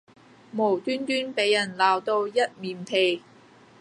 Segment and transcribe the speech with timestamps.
[0.51, 3.21] 無端端俾人鬧到一面屁